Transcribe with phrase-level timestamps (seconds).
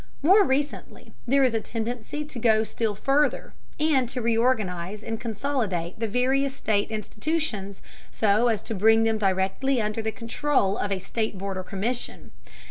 [0.23, 5.99] More recently, there is a tendency to go still further, and to reorganize and consolidate
[5.99, 10.97] the various state institutions so as to bring them directly under the control of a
[10.97, 12.31] state board or commission.